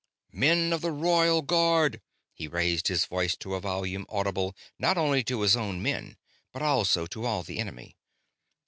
[0.33, 2.01] "Men of the Royal Guard!"
[2.33, 6.17] He raised his voice to a volume audible not only to his own men,
[6.51, 7.95] but also to all the enemy.